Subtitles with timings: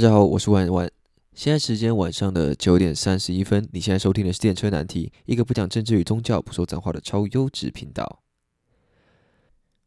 [0.00, 0.90] 大家好，我是万万。
[1.34, 3.68] 现在时间晚上的九点三十一分。
[3.70, 8.22] 你现在收听的是电车难题，一个不讲政治与宗教、不说脏话的超优质频道。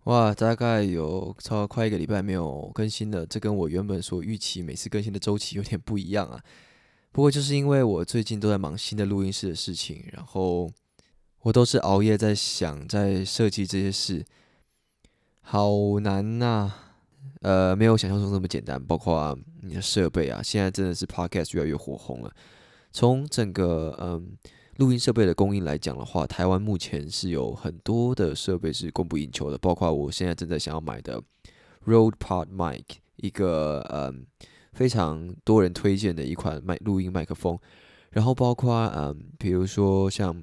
[0.04, 6.39] 哇，大概有超快一个礼拜没有更新了，这跟我原本所预期每次更新的周期有点不一样啊。
[7.11, 10.70] 不过就是因为我最近都在忙新的录音室的事情，然后
[11.41, 14.23] 我都是熬夜在想，在设计这些事，
[15.41, 15.71] 好
[16.02, 16.71] 难呐。
[17.42, 22.31] 呃，没有想象中那么简单，包括你的设备啊，现在真的是 Podcast 越来越火红了。
[22.91, 24.38] 从整个嗯
[24.77, 31.22] 录音设备的供应来讲的话，台湾目前是有很多的设备是供不应求的，包括我现在正在想要买的
[31.86, 32.84] Rode Pod Mic，
[33.17, 34.26] 一个嗯
[34.72, 37.59] 非常多人推荐的一款麦录音麦克风，
[38.12, 40.42] 然后包括嗯比如说像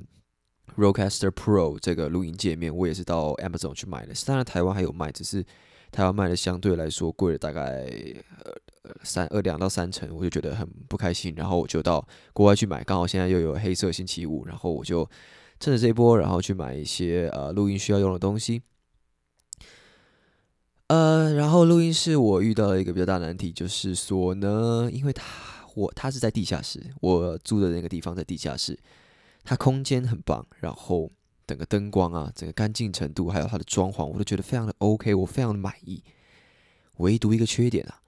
[0.76, 5.44] Rodecaster Pro 这个录音界面，我也是到 Amazon 去买的，当然台湾还有卖，只是。
[5.90, 7.84] 台湾卖的相对来说贵了大概
[8.44, 15.08] 呃三二两到三成，我就觉得很不开心，然后我就到国外去买，刚好现在又有黑色星期五，然后我就
[15.58, 18.62] 趁着这一波，然后去买一些呃录音需要用的东西。
[20.86, 25.24] 呃，然后录音室我遇到了一个比较大难题，就是说呢，因为它
[25.74, 28.78] 我它是在地下室，我住的那个地方在地下室，
[29.44, 31.10] 它空间很棒，然后。
[31.50, 36.00] 整个灯光啊，整个干净程度，还有它的装潢，我都觉得非常的 OK，我非常的满意。
[36.98, 38.00] 唯独一个缺点啊，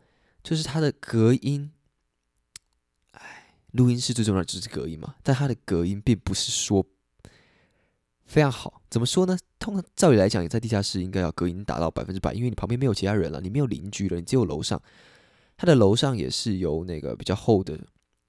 [0.44, 1.72] 就是它的隔音。
[3.14, 6.86] 哎，录音室最重要的就是隔音嘛，但它的隔音并不是说
[8.26, 8.80] 非常好。
[8.88, 9.36] 怎么说呢？
[9.58, 14.80] 通常照理来讲，你在地下室应该要隔音达到百分之百，因为你旁边没有其他人了，你没有邻居了，你只有楼上。
[15.56, 17.76] 它的楼上也是由那个比较厚的。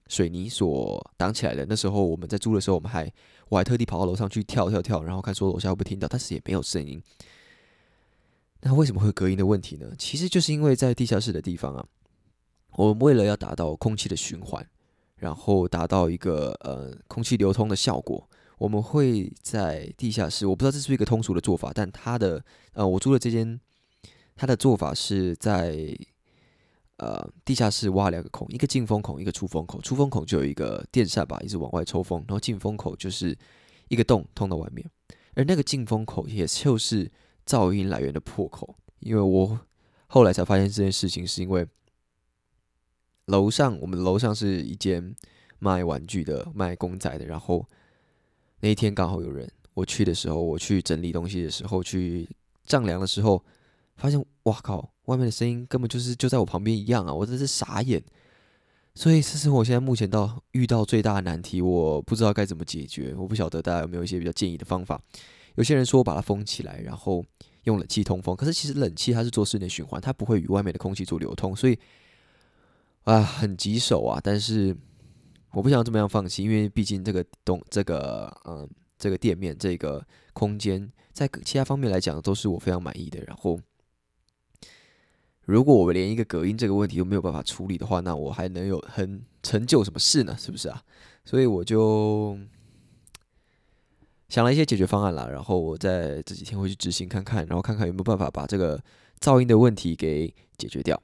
[0.09, 1.65] 水泥所挡起来的。
[1.65, 3.11] 那时候我们在租的时候，我们还
[3.53, 7.01] 我还特地跑到楼上去跳跳跳，然后看说楼下会不会听到，但是也没有声音。
[8.61, 9.93] 那为什么会隔音的问题呢？
[9.97, 11.85] 其实就是因为在地下室的地方啊，
[12.71, 14.67] 我们为了要达到空气的循环，
[15.17, 20.47] 然后达到一个呃空气流通的效果，我们会在地下室。
[20.47, 23.59] 我不知道这是一个通俗的做法，但它的呃，我租的这间，
[24.35, 25.95] 它的做法是在。
[27.03, 29.81] 呃，地下室挖两个孔，一个进风孔，一个出风口。
[29.81, 33.37] 出风口就有一个电扇吧，一直往外抽风，然后进风口就是
[33.89, 34.89] 一个洞，通到外面。
[35.33, 37.11] 而那个进风口也就是
[37.45, 38.73] 噪音来源的破口。
[38.99, 39.59] 因为我
[40.07, 41.67] 后来才发现这件事情，是因为
[43.25, 45.13] 楼上我们楼上是一间
[45.59, 47.25] 卖玩具的、卖公仔的。
[47.25, 47.67] 然后
[48.61, 52.29] 那一天刚好有人，我去的时候，我去整理东西的时候，去
[52.65, 53.43] 丈量的时候，
[53.95, 54.91] 发现哇靠！
[55.05, 57.13] 外面的声音根本就是就在我旁边一样啊！
[57.13, 58.01] 我真是傻眼。
[58.95, 63.13] 所以这是我现在目前到遇到最大的难题，我不知道该怎么解决。
[63.17, 65.01] 我不晓得大家有没有一些比较建议的方法。
[65.55, 67.25] 有些人说我把它封起来，然后
[67.63, 68.35] 用冷气通风。
[68.35, 71.77] 可是其实冷气它是做室内循环，它不会与外面的空气做流通，所以
[73.03, 74.21] 啊很棘手啊。
[74.23, 74.75] 但是
[75.51, 83.21] 我不想这么样放弃，因为毕竟这个东这个嗯这个店面这个空间在其他方面来讲都是我非常满意的。
[83.25, 83.59] 然后。
[85.45, 90.35] 如果我连一个隔音这个问题都没有办法处理的话，那我还能有很成就什么事呢？
[90.39, 90.81] 是不是啊？
[91.25, 92.37] 所以我就
[94.29, 98.81] 想了一些解决方案啦，然后我在这几天会去执行看看，然后看看有没有办法把这个
[99.19, 101.01] 噪音的问题给解决掉。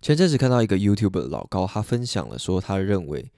[0.00, 3.30] 前阵子看到一个 YouTube 的老高，他分享了说，他认为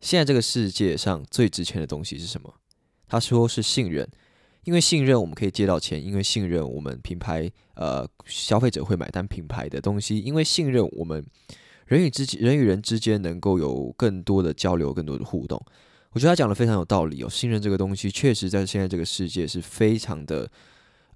[0.00, 2.54] 现在这个世界上最值钱的东西是什么？
[3.08, 4.08] 他说是信任。
[4.64, 11.24] 因为信任，我们可以借到钱；因为信任，我们品牌呃消费者会买单品牌的东西；因为信任，我们
[11.86, 15.62] 人与之人与人之间能够有更多的交流、更多的互动。
[16.12, 17.28] 我觉得他讲的非常有道理哦。
[17.28, 20.50] 信任这个东西，确实在现在这个世界是非常的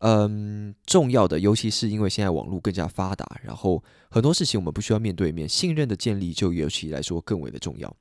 [0.01, 7.97] 嗯重要的，尤其是因为现在网络更加发达，然后很多事情我们不需要面对面，信任的建立就尤其来说更为的重要。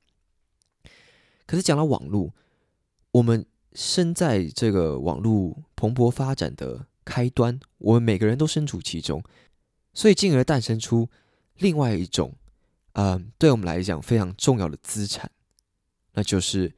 [1.46, 2.34] 可是讲到网络，
[3.12, 3.46] 我们。
[3.74, 9.22] 身在这个网络蓬勃发展的开端，我们每个人都身处其中，
[9.92, 11.08] 所以进而诞生出
[11.56, 12.34] 另外一种，
[12.94, 15.30] 嗯，对我们来讲非常重要的资产，
[16.14, 16.72] 那就是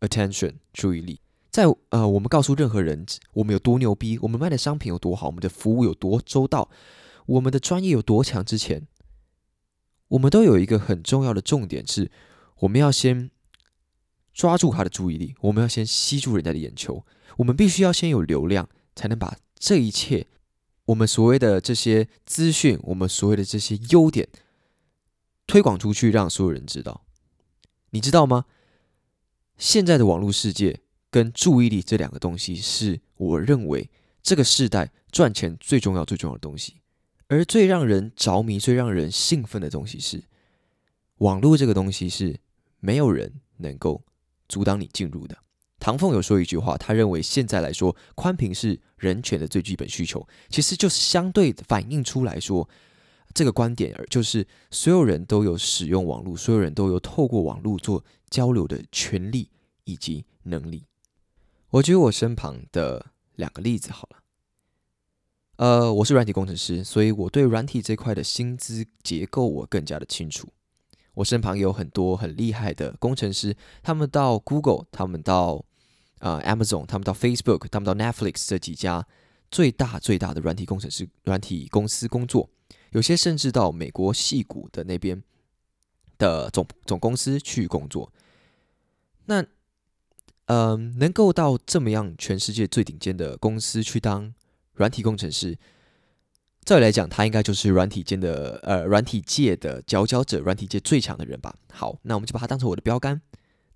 [0.00, 1.20] attention 注意力。
[1.50, 6.70] 在呃，我们告诉任何人我们有多牛逼，我们卖的商品有多好，我们的服务有多周到，
[7.26, 8.86] 我们的专业有多强之前，
[10.08, 12.10] 我们都有一个很重要的重点是，
[12.60, 13.30] 我们要先。
[14.38, 17.04] 抓住他的注意力，我们要先吸住人家的眼球。
[17.38, 20.28] 我们必须要先有流量，才能把这一切，
[20.84, 24.28] 我们所谓的这些资讯，我们所谓的这些优点
[25.48, 27.04] 推广出去，让所有人知道。
[27.90, 28.44] 你知道吗？
[29.56, 33.90] 现在的网络世界跟注意力这两个东西，是我认为
[34.22, 36.76] 这个时代赚钱最重要、最重要的东西。
[37.26, 40.22] 而最让人着迷、最让人兴奋的东西是，
[41.16, 42.38] 网络这个东西是
[42.78, 44.04] 没有人能够
[44.48, 45.36] 阻挡你进入的。
[45.80, 52.68] 唐凤有说一句话，他认为现在来说，宽屏是人权的最基本需求，其实就是相对反映出来说
[53.32, 59.48] 这个观点，就是所有人都有使用网络，所有人都有透过网络做交流的权利
[59.84, 60.84] 以及能力。
[61.70, 64.16] 我举我身旁的两个例子好了，
[65.58, 70.48] 呃，我是软体工程师，所以我对软体这块的薪资结构我更加的清楚。
[71.18, 75.64] 我身旁有很多很厉害的工程师，他们到 Google，他们到
[76.20, 79.04] 啊，Amazon，他们到 Facebook，他们到 Netflix 这几家
[79.50, 82.48] 最大最大的软体工程师、软体公司工作，
[82.90, 85.20] 有些甚至到美国戏谷的那边
[86.18, 88.12] 的总总公司去工作。
[89.26, 89.44] 那，
[90.46, 94.32] 嗯，能够到这么样全世界最顶尖的公司去当
[94.74, 95.58] 软体工程师，
[96.68, 101.56] 照理来讲，他应该就是软体间的呃软体界的佼佼者，软体界最强的人吧。
[101.72, 103.22] 好，那我们就把他当成我的标杆。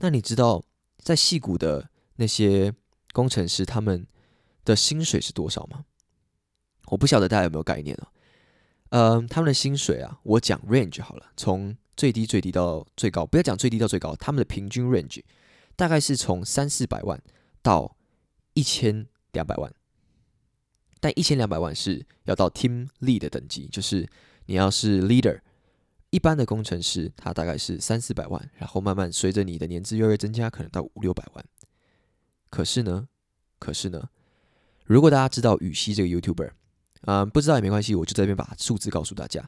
[0.00, 0.62] 那你知道
[0.98, 1.88] 在戏谷的？
[2.16, 2.74] 那些
[3.14, 4.06] 工程师他们
[4.66, 5.86] 的薪水是多少吗？
[6.88, 8.12] 我不晓得大家有没有概念啊？
[8.90, 15.22] 嗯，他们的薪水啊，我讲 range 好了，从最低最低到最高，不要讲最低到最高，他们的平均 range
[15.76, 17.18] 大概是从三四百万
[17.62, 17.96] 到
[18.52, 19.72] 一千两百万，
[21.02, 24.08] 但一千两百万是要到 team lead 的等级，就是
[24.46, 25.40] 你要是 leader，
[26.10, 31.44] 一般的工程师他大概是三四百万，然后慢慢随着你的年资越来越增加，可能到五六百万。
[32.50, 33.08] 可是呢，
[33.58, 34.10] 可是呢，
[34.84, 36.50] 如果大家知道羽西这个 YouTuber，
[37.00, 39.44] 啊，不知道也没关系，我就在这边把数字告诉大家。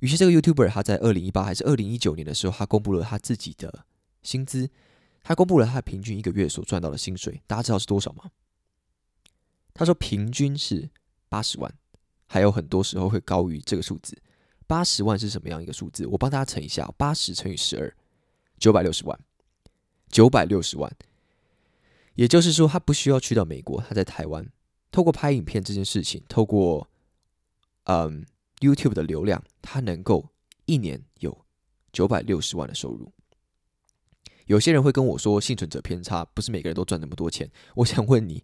[0.00, 3.84] 羽西这个 YouTuber，他在二零一八还是二零一九年的时候，他公布了他自己的
[4.24, 4.68] 薪资，
[5.22, 8.24] 他公布了他平均一个月所赚到的薪水，大家知道是多少吗？
[9.76, 10.88] 他说平均是
[11.28, 11.72] 八十万，
[12.26, 14.16] 还有很多时候会高于这个数字。
[14.66, 16.06] 八十万是什么样一个数字？
[16.06, 17.94] 我帮大家乘一下，八十乘以十二，
[18.58, 19.20] 九百六十万，
[20.08, 20.90] 九百六十万。
[22.14, 24.50] 也就是说，他不需要去到美国，他在台湾，
[24.90, 26.88] 透过拍影片这件事情，透过
[27.84, 28.24] 嗯
[28.60, 30.30] YouTube 的流量，他能够
[30.64, 31.44] 一年有
[31.92, 33.12] 九百六十万的收入。
[34.46, 37.48] 有些人会跟我说，幸存者偏差，不是每个人都赚那么多钱。
[37.74, 38.42] 我想问你，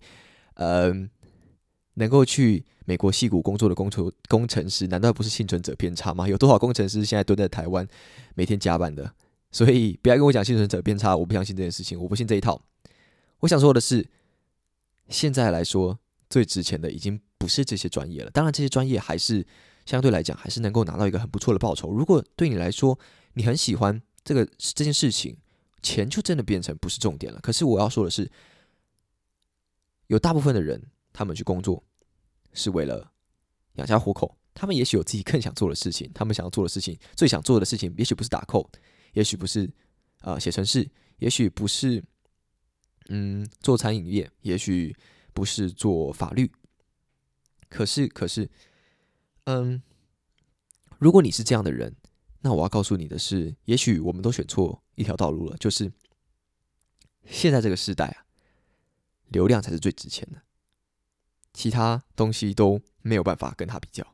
[0.54, 1.10] 嗯，
[1.94, 6.28] 能够去美国戏谷工作的工程工程师，难道不是幸存者偏差吗？
[6.28, 7.86] 有多少工程师现在蹲在台湾，
[8.34, 9.14] 每天加班的？
[9.50, 12.60] 所以不要跟我讲幸存者偏差，我不相信这件事情，我不信这一套。
[13.40, 14.08] 我想说的是，
[15.08, 15.98] 现在来说
[16.30, 18.30] 最值钱的已经不是这些专业了。
[18.30, 19.46] 当然，这些专业还是
[19.84, 21.92] 相对来讲还是能够拿到一个很不错的报酬。
[21.92, 22.98] 如果对你来说
[23.34, 25.36] 你很喜欢这个这件事情，
[25.82, 27.40] 钱就真的变成不是重点了。
[27.42, 28.30] 可是我要说的是，
[30.06, 30.82] 有大部分的人
[31.12, 31.82] 他们去工作
[32.52, 33.12] 是为了
[33.74, 36.10] 养家糊口，他们也许有自己更想做的事情。
[36.14, 38.70] 他们想要做的事情，最想做的事情，也许不是打扣，
[39.12, 39.70] 也许不是
[40.20, 42.02] 啊写程式，也许不是。
[43.08, 44.96] 嗯，做餐饮业也许
[45.34, 46.50] 不是做法律，
[47.68, 48.48] 可是可是，
[49.44, 49.82] 嗯，
[51.00, 51.96] 如果你是这样的人，
[52.42, 55.56] 那我要告诉你的是，也许我们都选错一条道路了。
[55.56, 55.92] 就是
[57.26, 58.24] 现在这个时代啊，
[59.30, 60.40] 流量才是最值钱的，
[61.52, 64.06] 其他东西都没有办法跟他比较。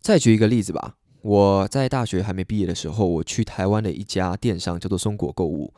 [0.00, 5.72] 再举一个例子吧，我在大学还没毕业的时候，我去台湾的一家电商叫做松果购物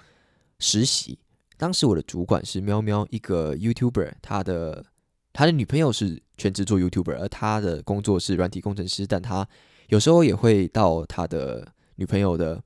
[0.58, 1.18] 实习。
[1.56, 4.84] 当时我的主管是喵喵，一个 YouTuber，他的
[5.32, 9.46] 他的女朋友是全职做 YouTuber，而他的工作是软体工程师，但他
[9.88, 12.62] 有时候也会到他的女朋友的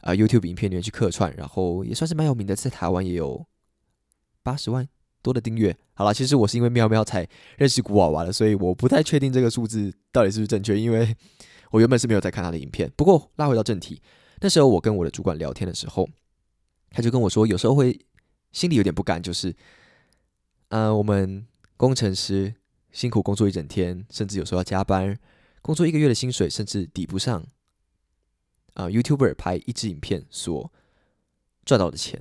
[0.00, 3.46] 啊 YouTube 影片里面去客串，然后也算是蛮有名的，在台湾也有
[4.42, 4.86] 八十万
[5.22, 5.76] 多的订阅。
[5.94, 11.16] 好了，其实我是因为喵喵才认识古娃娃的，所以我不太确定这个数字到底是不是正确，因为
[11.70, 12.90] 我原本是没有在看他的影片。
[12.96, 14.00] 不过拉回到正题，
[14.40, 16.08] 那时候我跟我的主管聊天的时候，
[16.90, 17.98] 他就跟我说，有时候会。
[18.52, 19.54] 心里有点不甘，就是，
[20.70, 21.46] 呃，我们
[21.76, 22.52] 工程师
[22.90, 25.16] 辛苦工作一整天，甚至有时候要加班，
[25.62, 27.46] 工作一个月的薪水甚至抵不上
[28.74, 30.72] 啊，YouTuber 拍一支影片所
[31.64, 32.20] 赚到的钱。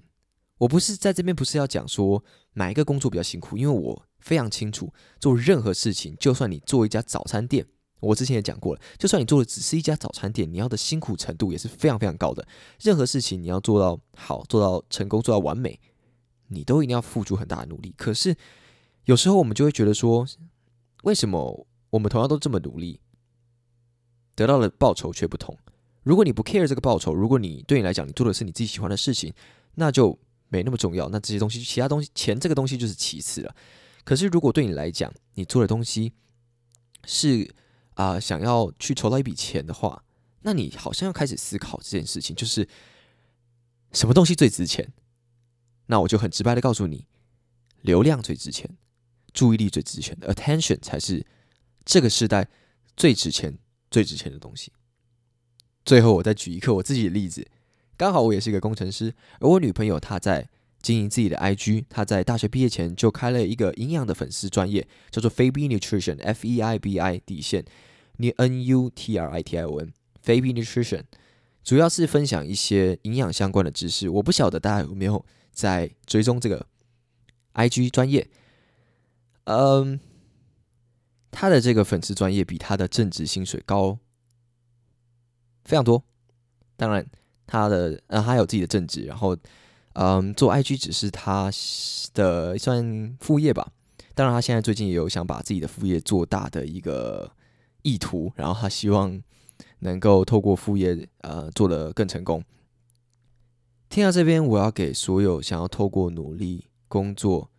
[0.59, 2.23] 我不是在这边不是要讲说
[2.53, 7.65] 哪一个工作比较辛苦，因为我非常清楚，做任何事情，就算你做一家早餐店，
[7.99, 12.47] 我之前也讲过了，就算你做的只是一家早餐店，你要的辛苦程度也是非常非常高的。
[12.79, 15.79] 任何事情你要做到好，做到成功，做到完美。
[16.51, 18.35] 你都一定要付出很大的努力，可是
[19.05, 20.27] 有时候我们就会觉得说，
[21.03, 22.99] 为什么我们同样都这么努力，
[24.33, 25.55] 得到的报酬却不同？
[26.01, 29.31] 如果你不 care 这个报酬，如果你对你来讲，你做的是你自己喜欢的事情，
[29.75, 30.17] 那就
[30.49, 31.07] 没那么重要。
[31.09, 33.55] 那这些东西，其他东西，钱这个东西就是其次了。
[34.03, 36.11] 可是如果对你来讲，你做的东西
[37.05, 37.49] 是
[37.93, 40.03] 啊，想要去筹到一笔钱的话，
[40.41, 42.67] 那你好像要开始思考这件事情，就是
[43.91, 44.91] 什么东西最值钱？
[45.87, 47.07] 那我就很直白的告诉你，
[47.81, 48.77] 流量最值钱，
[49.33, 51.25] 注意力最值钱的 attention 才是
[51.83, 52.47] 这个时代
[52.95, 53.57] 最值钱、
[53.89, 54.71] 最值钱的东西。
[55.83, 57.47] 最后，我再举一个我自己的例子，
[57.99, 60.47] 刚好我也是一个工程师，而我女朋友她在
[60.81, 67.65] 经营自己的 IG，她在大学毕业前就开了一个营养的粉丝专业，叫做 Fabi Nutrition，F E I B I 底线
[68.37, 71.03] ，N U T R I T I O N，Fabi Nutrition，
[71.61, 74.07] 主要是分享一些营养相关的知识。
[74.07, 75.25] 我不晓得大家有没有。
[75.51, 76.65] 在追踪这个
[77.55, 78.29] IG 专业，
[79.43, 79.99] 嗯，
[81.31, 83.99] 他的这个粉丝专业比他的正职薪水高
[85.65, 86.01] 非常多。
[86.77, 87.05] 当然，
[87.49, 89.35] 他的呃，他有自己的正职，然后
[89.93, 91.51] 嗯，做 IG 只是他
[92.13, 93.71] 的算副业吧。
[94.13, 97.31] 当然，他现在最近也有想把自己的副业做大的一个
[97.81, 99.19] 意图，然后他希望
[99.79, 102.43] 能够透过副业呃做的更成功。
[103.89, 107.49] 听到这边，我要给所有想要透过努力工作，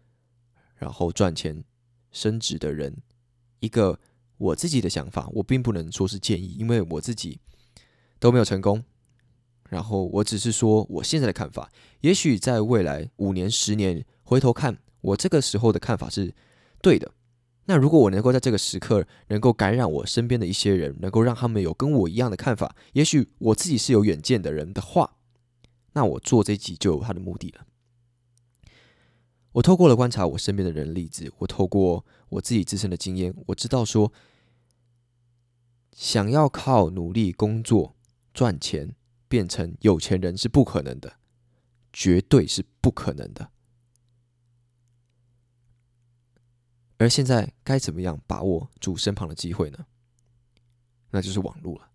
[0.77, 1.65] 然后赚钱、
[2.13, 2.99] 升职的人
[3.59, 3.99] 一个
[4.39, 5.29] 我自己的想法。
[5.33, 7.41] 我并不能说是建议，因为我自己
[8.21, 8.85] 都没有成功。
[9.71, 11.73] 然后我只是说我现在的看法。
[12.03, 16.35] 也许在未来五年、十年回头看，我这个时候的看法是
[16.83, 17.11] 对的。
[17.67, 25.17] 那如果我能够在这个时刻能够感染我身边的一些人，能够让他们有跟我一样的看法，也许我自己是有远见的人的话。
[25.93, 27.67] 那我做这集就有它的目的了。
[29.53, 34.12] 我透过了观察我身边的人例子，我透过我自己自身的经验，我知道说，
[35.93, 37.97] 想要靠努力工作
[38.33, 38.95] 赚钱
[39.31, 41.21] 变成有钱人是不可能的，
[41.93, 43.53] 绝对是不可能的。
[46.99, 49.87] 而现在该怎么样把握住身旁的机会呢？
[51.13, 51.93] 那就是网络了。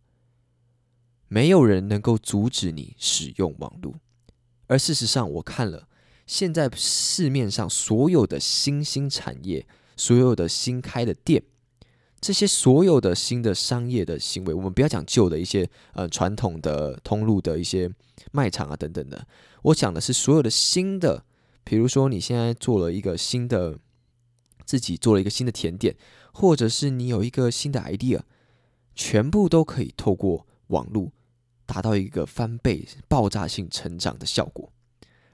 [1.28, 3.96] 没有人能够阻止你使用网络，
[4.68, 5.90] 而事实上，我看了
[6.26, 11.44] 现在市面上所有的新兴产业，所有的新开的店，
[12.22, 17.90] 这些所有的新的商业的行为，我们不要讲旧的一些呃传统的通路的一些
[18.32, 19.28] 卖场啊等等的，
[19.62, 21.24] 我讲的是所有的新的，
[21.64, 23.78] 比如说你现在做了一个新的，
[24.66, 25.96] 自己做了一个新的甜点，
[26.34, 28.22] 或者是你有一个新的 idea，
[28.96, 30.48] 全部都可以透过。
[30.70, 31.12] 网络
[31.68, 34.74] 达到一个翻倍、爆炸性成长的效果，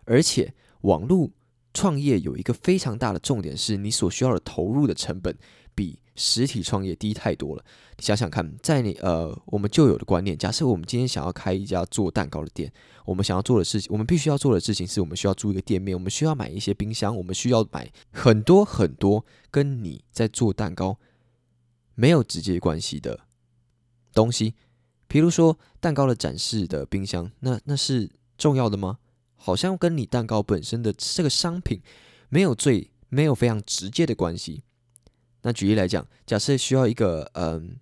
[0.03, 1.31] 而且网络
[1.73, 5.33] 创业有一个非常大的重点，是你所需要的投入的成本
[5.73, 7.65] 比实体创业低太多了。
[7.97, 12.71] 你想想看，在你呃我们旧有的观念，假设我们今天想要开一家做蛋糕的店，
[13.05, 20.97] 我们想要做的事情，我们必须要做的事情是我们需要租一个店面，我们需要买一些冰箱，我们需要买很多很多跟你在做蛋糕
[21.95, 23.19] 没有直接关系的
[24.13, 24.53] 东西。
[25.07, 28.99] 比如说蛋糕的展示的冰箱，那那是重要的吗？
[29.35, 31.81] 好像跟你蛋糕本身的这个商品
[32.29, 34.63] 没有最没有非常直接的关系。
[35.41, 37.77] 那举例来讲，假设需要一个嗯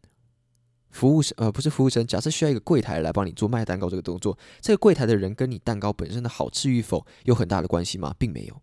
[0.90, 8.16] 服务生，呃不是服务生，假设需要一个柜台来帮你做卖蛋糕这个动作，这个柜台的人跟你蛋糕本身的好吃与否有很大的关系吗？
[8.18, 8.62] 并没有。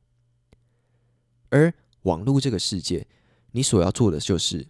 [1.50, 1.72] 而
[2.02, 3.06] 网络这个世界，
[3.52, 4.68] 你所要做的就是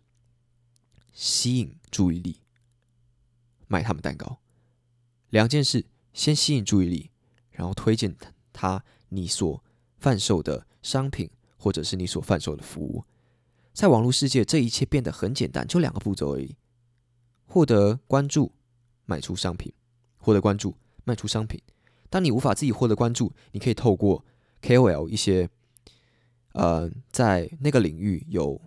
[1.12, 2.40] 吸引注意力。
[3.68, 4.38] 卖他们蛋糕，
[5.30, 7.10] 两件事：先吸引注意力，
[7.50, 8.16] 然后推荐
[8.52, 9.60] 他你所
[9.98, 13.04] 贩售的商品，或者是你所贩售的服务。
[13.76, 16.56] 在网络世界，这一切变得很简单，就两个步骤而已：
[17.44, 18.50] 获得关注，
[19.04, 19.70] 卖出商品；
[20.16, 21.60] 获得关注，卖出商品。
[22.08, 24.24] 当你无法自己获得关注，你可以透过
[24.62, 25.50] KOL 一些，
[26.54, 28.58] 呃，在那个领域有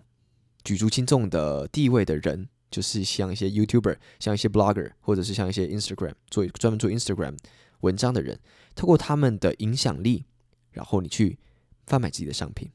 [0.62, 2.48] 举足轻重的地位的人。
[2.70, 7.36] 就是像一些 YouTuber，像一些 Blogger，或者是像一些 Instagram 做专门做 Instagram
[7.80, 8.38] 文章的人，
[8.76, 10.24] 透过他们的影响力，
[10.70, 11.36] 然后你去
[11.88, 12.70] 贩卖自己的商品。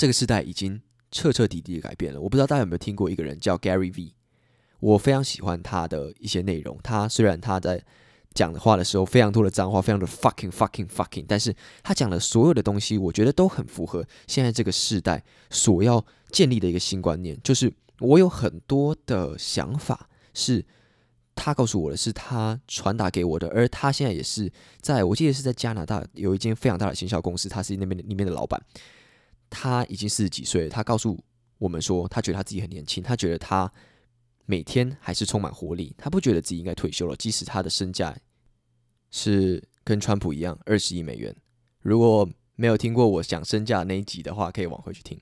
[0.00, 0.80] 这个时代已经
[1.10, 2.18] 彻彻底底的改变了。
[2.18, 4.14] 我不知道大家有没有听过一个人叫 Gary V，
[4.78, 6.80] 我非常喜欢他的一些内容。
[6.82, 7.84] 他虽然他在
[8.32, 17.38] 讲的话的时候，非常多的脏话，非常的 fucking fucking fucking，但是他讲的所有的东西，我觉得都很符合现在这个时代所要建立的一个新观念。
[17.44, 20.64] 就是我有很多的想法，是
[21.34, 28.58] 他告诉我的，是他传达给我的，而他现在也是在我记得是在加拿大有一间非常大的行销公司，他是那边里面的老板，
[29.50, 31.22] 他已经四十几岁，他告诉
[31.58, 33.70] 我们说，他觉得他自己很年轻，他觉得他。
[34.46, 38.18] 每天还是充满活力，他不觉得自己应该退休了，即使他的身价
[39.08, 41.32] 是跟川普一样二十亿美元。
[41.82, 45.16] 如果没有听过我讲身价那一集的话，可以往回去听。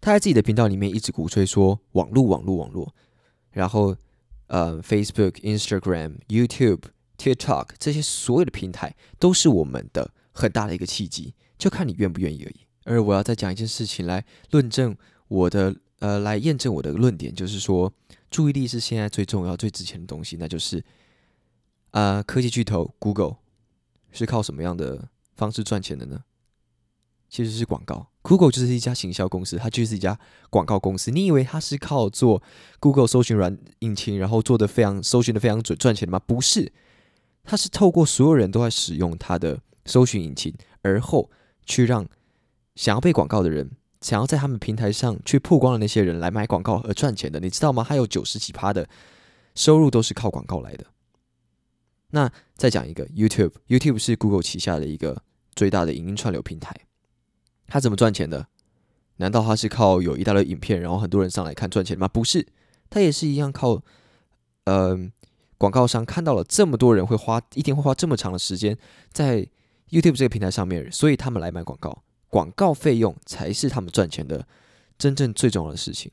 [0.00, 2.94] 他在自己的频道里面一直鼓吹说网络、网络、网络，
[3.50, 3.94] 然后
[4.46, 6.84] 呃，Facebook、Instagram、YouTube、
[7.18, 12.63] TikTok 这些所有的平台都是我们的很大的一个契机，就看你愿不愿意而已。
[12.84, 14.96] 而我要再讲一件事情来论证
[15.28, 17.92] 我的，呃，来验证我的论点，就是说，
[18.30, 20.84] 注意力是现在最重要、最值钱的东西，那就是，
[21.90, 23.36] 呃，科技巨头 Google
[24.12, 26.22] 是靠什么样的方式赚钱的呢？
[27.30, 30.16] 其实是广告，Google 就是一家行销公司，它就是一家
[30.50, 31.10] 广告公司。
[31.10, 32.40] 你以为它是靠做
[32.78, 36.20] Google 搜寻软引擎，然后做的非常搜寻的非常准赚钱的吗？
[36.20, 36.72] 不是，
[37.42, 41.28] 它是透过所有人都在使用它的搜寻引擎，而后
[41.66, 42.06] 去让
[42.74, 47.40] 想要被广告的人，想要在他们平台上去曝光的那些人来买广告而赚钱的。
[47.40, 47.84] 你知道吗？
[47.88, 48.88] 它有九十几趴的
[49.54, 50.86] 收入都是靠广告来的。
[52.10, 55.22] 那再讲一个 YouTube，YouTube 是 Google 旗下的一个
[55.54, 56.74] 最大的影音串流平台。
[57.66, 58.46] 他怎么赚钱的？
[59.16, 62.06] 难道他是靠有一大堆影片，然后很多人上来看赚钱吗？
[62.08, 62.46] 不是，
[62.90, 63.80] 他也是一样靠，
[64.64, 65.10] 呃，
[65.56, 68.76] 广告商看到了这么多人会花一天会花这么长的时间
[69.12, 69.48] 在
[69.90, 72.02] YouTube 这个平台上面，所以他们来买广告，
[72.34, 74.44] 广告费用才是他们赚钱的
[74.98, 76.10] 真正最重要的事情。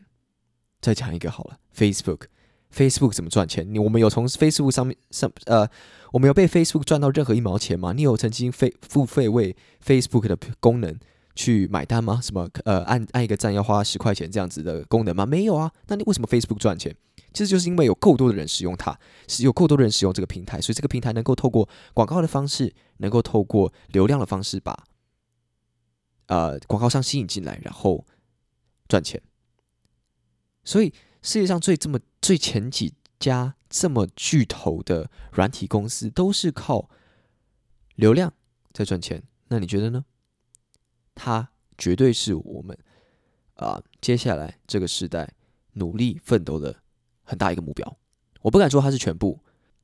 [0.80, 3.68] 再讲一个好了，Facebook，Facebook 怎么赚钱？
[3.74, 5.68] 你我们有从 Facebook 上面上呃，
[6.12, 7.94] 我们有被 Facebook 赚到任何一毛钱吗？
[7.94, 10.96] 你有曾经费付费为 Facebook 的功能？
[11.34, 12.20] 去买单吗？
[12.22, 15.25] 什么呃，按按一个赞要花十块钱这样子的功能吗？
[15.25, 15.72] 没有啊。
[15.88, 16.96] 那你为什么 Facebook 赚钱？
[17.34, 18.96] 其实就是因为有够多的人使用它，
[19.28, 24.78] 是有够多的人使用这个平台，所以这个平台能够透过广告的方式，能够透过流量的方式把
[26.32, 28.06] 呃广告商吸引进来，然后
[28.88, 29.22] 赚钱。
[30.64, 36.90] 所以世界上最这么最前几家这么巨头的软体公司都是靠
[37.96, 38.34] 流量
[38.72, 39.22] 在赚钱。
[39.50, 40.06] 那你觉得呢？
[41.16, 42.78] 它绝对是我们
[43.56, 45.34] 啊，接下来这个时代
[45.74, 46.82] 努力奋斗的
[47.24, 47.98] 很大一个目标。
[48.42, 49.42] 我不敢说它是全部，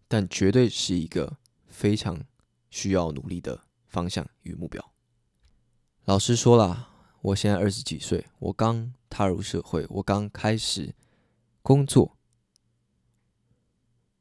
[0.07, 1.37] 但绝对是一个
[1.67, 2.23] 非常
[2.69, 4.93] 需要努力的方向与目标。
[6.07, 6.87] 老师说了，
[7.19, 10.95] 我现在二十几岁，我刚踏入社会，我刚开始
[11.61, 12.15] 工作，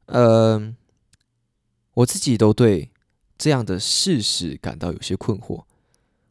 [0.07, 0.77] 嗯，
[1.95, 2.91] 我自己都对
[3.39, 5.63] 这样的事实感到有些困惑。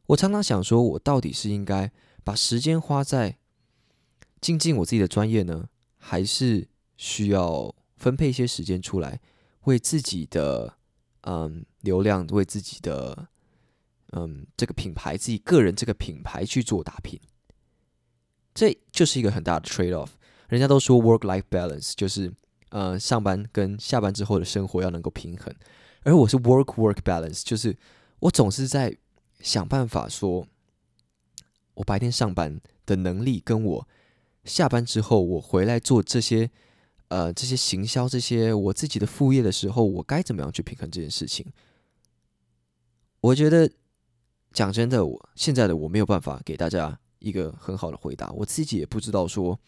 [0.08, 1.90] 我常常想说，我到底是应该
[2.26, 3.38] 把时间花在
[4.42, 9.22] 精进我自己的专业呢，还是需要分配一些时间出来，
[9.62, 10.78] 为自己的
[11.22, 13.30] 嗯流量，为自己的
[14.16, 17.20] 嗯这个品牌，自己个人这个品牌去做打拼？
[18.56, 20.10] 这就是一个很大的 trade off。
[20.48, 22.34] 人家都说 work life balance，就是
[22.70, 25.54] 呃上班跟下班之后的生活要能够平衡，
[26.02, 27.78] 而我是 work work balance，就是
[28.20, 28.98] 我总是在。
[29.42, 30.48] 想办法说，
[31.76, 33.88] 我白天上班的能力跟我
[34.46, 36.50] 下班之后，我回来做这些
[37.10, 41.46] 呃这些行销这些我自己的副业的时候，我该怎么样去平衡这件事情？
[43.22, 43.70] 我觉得
[44.56, 49.60] 讲真的，我现在的我没有办法给大家一个很好的回答，我自己也不知道说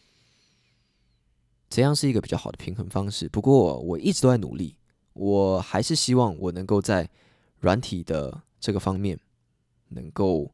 [1.70, 3.30] 怎样是一个比较好的平衡方式。
[3.30, 4.78] 不过我一直都在努力，
[5.14, 7.08] 我还是希望我能够在
[7.60, 9.20] 软体的这个方面。
[9.90, 10.52] 能够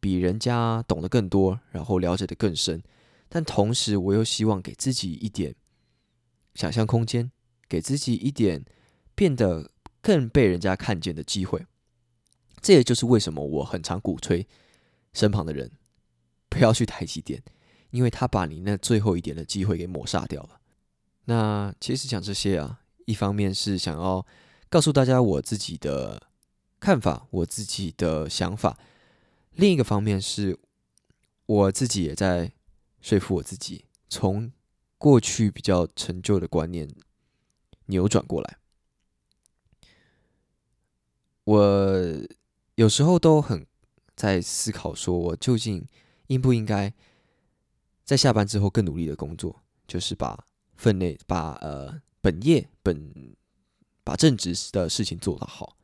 [0.00, 2.82] 比人家懂得更多，然后了解的更深，
[3.26, 5.54] 但同时我又希望给自己一点
[6.54, 7.32] 想象空间，
[7.70, 8.62] 给自己一点
[9.14, 9.70] 变得
[10.02, 11.64] 更被人家看见的机会。
[12.64, 14.44] 这也就是为什么我很常鼓吹
[15.12, 15.70] 身旁的人
[16.48, 17.40] 不要去台积电，
[17.90, 20.60] 因为他把你那最后一点的机会给抹杀掉了。
[21.26, 24.26] 那其实讲这些啊，一方面是想要
[24.68, 26.30] 告诉大家我自己的。
[26.80, 28.78] 看法，我自己的想法。
[29.52, 30.58] 另一个方面是，
[31.46, 32.52] 我自己也在
[33.00, 34.52] 说服我自己，从
[34.98, 36.86] 过去比较陈旧的观念
[37.86, 38.58] 扭转过来。
[41.44, 42.22] 我
[42.76, 43.66] 有时候都很
[44.16, 45.86] 在思考，说我究竟
[46.26, 46.92] 应不应该
[48.04, 53.36] 在下班之后更努力的工作，就是把分内把呃本业本
[54.02, 55.76] 把正职的事情做得好。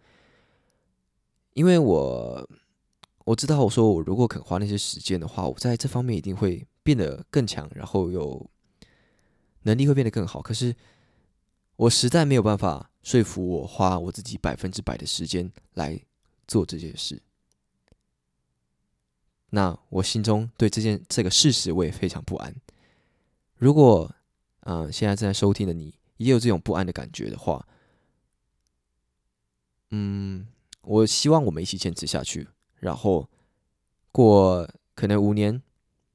[1.54, 2.48] 因为我
[3.24, 8.50] 我知道，我说我如果肯花那些时间的话，我在这方面一定会变得更强，然后有
[9.62, 10.42] 能力会变得更好。
[10.42, 10.74] 可是
[11.76, 16.00] 我实在没有办法说服我花我自己百分之百的时间来
[16.50, 17.22] 做这件事。
[19.50, 22.54] 那我心中对这件这个事实我也非常不安。
[23.56, 24.12] 如果
[24.60, 27.66] 嗯现在正在收听的你也有这种不安的感觉的话，
[29.90, 30.48] 嗯。
[30.82, 33.28] 我希望我们一起坚持下去，然后
[34.10, 35.62] 过可能五年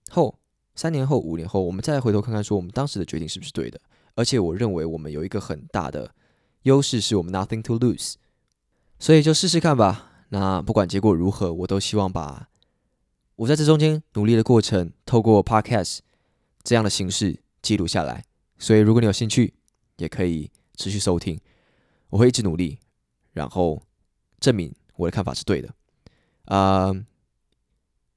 [0.09, 0.39] 后、
[0.73, 3.79] 三年后、五年后，我们再回头看看，说我们当时的决定是不是对的，
[4.15, 6.15] 而且我认为我们有一个很大的
[6.63, 8.15] 优势，是我们 nothing to lose，
[8.97, 10.04] 所以就试试看吧。
[10.29, 12.49] 那不管结果如何，我都希望把
[13.35, 15.99] 我在这中间努力的过程，透过 podcast
[16.63, 18.23] 这样的形式记录下来。
[18.57, 19.53] 所以如果你有兴趣，
[19.97, 21.39] 也可以持续收听，
[22.09, 22.79] 我会一直努力，
[23.33, 23.81] 然后
[24.39, 25.73] 证明我的看法是对的。
[26.45, 26.93] 啊，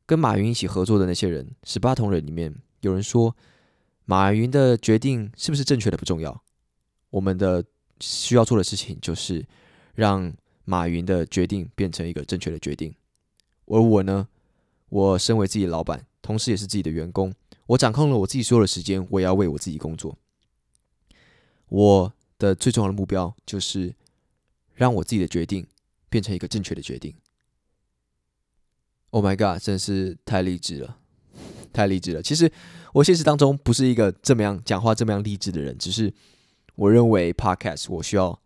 [0.06, 3.36] 跟马云一起合作的那些人，十八铜人里面有人说，
[4.04, 6.42] 马云的决定是不是正确的不重要，
[7.10, 7.64] 我们的
[8.00, 9.44] 需要做的事情就是
[9.94, 10.32] 让
[10.68, 12.94] 马云的决定变成一个正确的决定。
[13.64, 14.28] 而我呢，
[14.90, 17.32] 我身为自己的老板，同时也是自己的员工，
[17.68, 20.18] 我掌控了我自己所有的时间，我也要为我自己工作。
[21.68, 23.94] 我的最重要的目标就是
[24.74, 25.66] 让我自己的决定
[26.10, 27.14] 变成一个正确的决定。
[29.08, 30.98] Oh my god，真是太励志了，
[31.72, 32.22] 太励志了。
[32.22, 32.52] 其实
[32.92, 36.12] 我现实当中不是一个这么样讲话这么样励志的人，只是
[36.74, 38.38] 我认为 podcast 我需要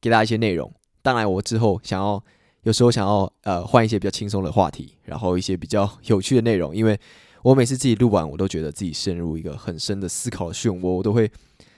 [0.00, 0.74] 给大家一些内容。
[1.02, 2.22] 当然，我之后想要
[2.62, 6.98] 有时候想要呃换一些比较轻松的话题，然后一些比较有趣的内容，因为
[7.42, 11.30] 我每次自己录完，我都觉得自己陷入一个很深的思考的漩涡，我都会。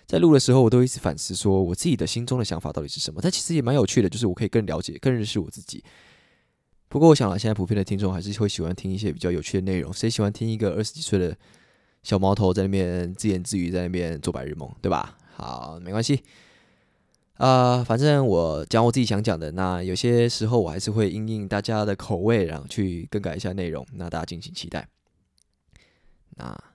[0.06, 3.20] 在录的时候，我都一直反思，说我自己的心中的想法到底是什么。
[3.22, 5.82] 但其实也蛮有趣的，就是我可以更了解、更认识我自己。
[6.88, 9.90] 不过，我想了，现在普遍的听众还是会喜欢听一些比较有趣的内容。
[9.90, 11.34] 谁喜欢听一个二十几岁的
[12.02, 15.16] 小毛头在那边自言自语，在那边做白日梦，对吧？
[15.34, 16.22] 好，没关系。
[17.34, 19.50] 啊，反正我讲我自己想讲的。
[19.52, 23.86] 那有些时候我还是会应应大家的口味，然后去更改一下内容。
[23.94, 24.88] 那大家敬请期待。
[26.36, 26.73] 那。